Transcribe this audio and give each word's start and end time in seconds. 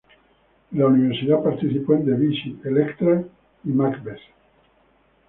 En 0.71 0.79
la 0.79 0.87
universidad, 0.87 1.43
participó 1.43 1.93
en 1.93 2.05
"The 2.05 2.13
Visit", 2.13 2.65
"Electra" 2.65 3.23
y 3.65 3.69
"Macbeth". 3.69 4.17